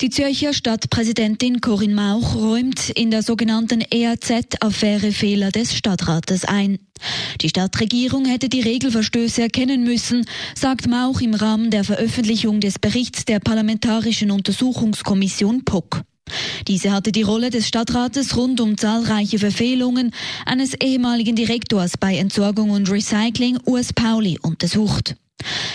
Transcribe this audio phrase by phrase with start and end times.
[0.00, 6.78] Die Zürcher Stadtpräsidentin Corinne Mauch räumt in der sogenannten EAZ-Affäre Fehler des Stadtrates ein.
[7.40, 13.24] Die Stadtregierung hätte die Regelverstöße erkennen müssen, sagt Mauch im Rahmen der Veröffentlichung des Berichts
[13.24, 16.02] der Parlamentarischen Untersuchungskommission POC.
[16.66, 20.12] Diese hatte die Rolle des Stadtrates rund um zahlreiche Verfehlungen
[20.44, 25.14] eines ehemaligen Direktors bei Entsorgung und Recycling US Pauli untersucht.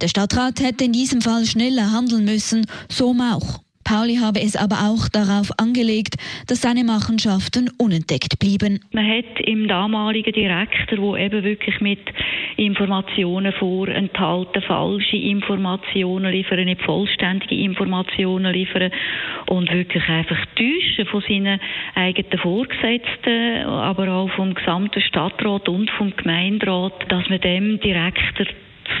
[0.00, 3.63] Der Stadtrat hätte in diesem Fall schneller handeln müssen, so Mauch.
[3.84, 6.16] Pauli habe es aber auch darauf angelegt,
[6.48, 8.80] dass seine Machenschaften unentdeckt blieben.
[8.92, 12.00] Man hat im damaligen Direktor, wo eben wirklich mit
[12.56, 18.90] Informationen vorenthalten, falsche Informationen liefern, nicht vollständige Informationen liefern
[19.46, 21.60] und wirklich einfach täuschen von seinen
[21.94, 28.46] eigenen Vorgesetzten, aber auch vom gesamten Stadtrat und vom Gemeinderat, dass man dem Direktor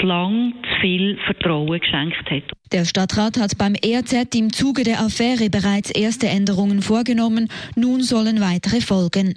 [0.04, 2.42] lang zu viel Vertrauen geschenkt hat.
[2.72, 7.48] Der Stadtrat hat beim ERZ im Zuge der Affäre bereits erste Änderungen vorgenommen.
[7.76, 9.34] Nun sollen weitere folgen.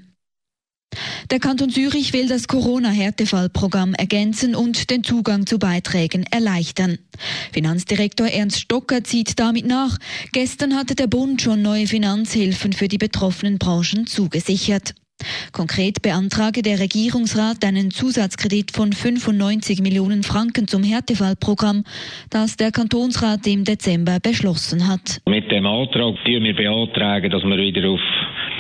[1.32, 6.98] Der Kanton Zürich will das Corona-Härtefallprogramm ergänzen und den Zugang zu Beiträgen erleichtern.
[7.52, 9.98] Finanzdirektor Ernst Stocker zieht damit nach.
[10.32, 14.96] Gestern hatte der Bund schon neue Finanzhilfen für die betroffenen Branchen zugesichert.
[15.52, 21.84] Konkret beantrage der Regierungsrat einen Zusatzkredit von 95 Millionen Franken zum Härtefallprogramm,
[22.30, 25.20] das der Kantonsrat im Dezember beschlossen hat.
[25.26, 28.00] Mit dem Antrag wir beantragen, dass man wieder auf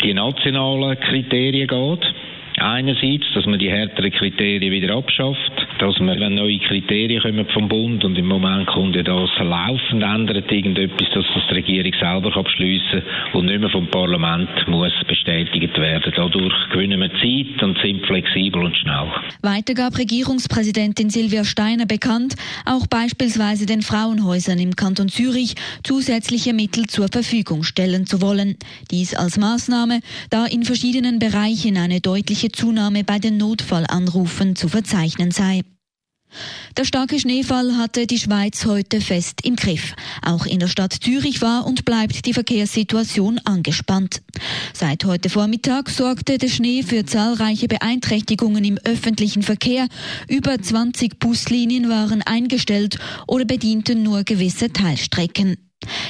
[0.03, 2.13] die nationalen Kriterien geht.
[2.57, 7.67] Einerseits, dass man die härteren Kriterien wieder abschafft, dass man, wenn neue Kriterien kommen vom
[7.67, 12.35] Bund und im Moment kommt ja das laufend ändert irgendetwas, dass das die Regierung selber
[12.35, 16.13] abschliessen und nicht mehr vom Parlament muss bestätigt werden.
[16.15, 19.11] Dadurch gewinnen wir Zeit und sind flexibel und schnell.
[19.41, 22.35] Weiter gab Regierungspräsidentin Silvia Steiner bekannt,
[22.65, 28.57] auch beispielsweise den Frauenhäusern im Kanton Zürich zusätzliche Mittel zur Verfügung stellen zu wollen.
[28.91, 29.99] Dies als Maßnahme,
[30.29, 35.66] da in verschiedenen Bereichen eine deutliche Zunahme bei den Notfallanrufen zu verzeichnen sei.
[36.77, 39.93] Der starke Schneefall hatte die Schweiz heute fest im Griff.
[40.21, 44.21] Auch in der Stadt Zürich war und bleibt die Verkehrssituation angespannt.
[44.73, 49.87] Seit heute Vormittag sorgte der Schnee für zahlreiche Beeinträchtigungen im öffentlichen Verkehr.
[50.27, 55.57] Über 20 Buslinien waren eingestellt oder bedienten nur gewisse Teilstrecken.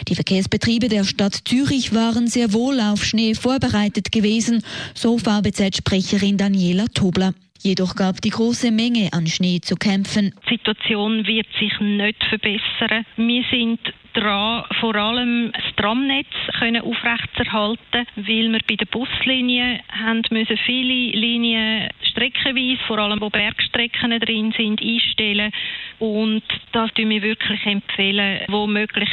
[0.07, 6.85] Die Verkehrsbetriebe der Stadt Zürich waren sehr wohl auf Schnee vorbereitet gewesen, so VBZ-Sprecherin Daniela
[6.93, 7.33] Tobler.
[7.59, 10.33] Jedoch gab die große Menge an Schnee zu kämpfen.
[10.45, 13.05] Die Situation wird sich nicht verbessern.
[13.17, 13.79] Wir sind
[14.13, 16.27] dran, vor allem das Tramnetz
[16.81, 24.19] aufrechtzuerhalten, weil wir bei den Buslinien haben müssen viele Linien streckenweise, vor allem wo Bergstrecken
[24.19, 25.51] drin sind, einstellen
[25.99, 29.09] und das empfehlen wir wirklich empfehlen, womöglich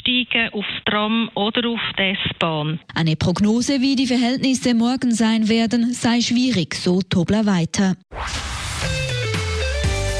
[0.00, 2.80] umzusteigen auf Tram oder auf die S-Bahn.
[2.94, 7.96] Eine Prognose, wie die Verhältnisse morgen sein werden, sei schwierig, so Tobler weiter.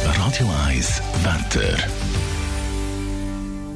[0.05, 2.20] Radio 1 Wetter.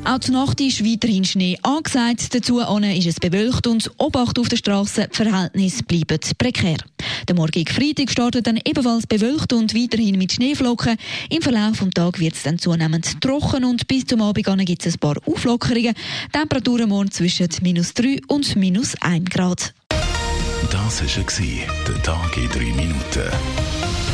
[0.04, 2.34] Auch die Nacht ist weiterhin Schnee angesagt.
[2.34, 5.08] Dazu ist es bewölkt und Obacht auf der Straße.
[5.10, 6.76] Die Verhältnisse bleiben prekär.
[7.28, 10.96] Der morgige Freitag startet dann ebenfalls bewölkt und weiterhin mit Schneeflocken.
[11.30, 14.94] Im Verlauf des Tages wird es dann zunehmend trocken und bis zum Abend gibt es
[14.94, 15.94] ein paar Auflockerungen.
[16.32, 19.74] Temperaturen morgen zwischen minus 3 und minus 1 Grad.
[20.70, 24.13] Das war der Tag in 3 Minuten.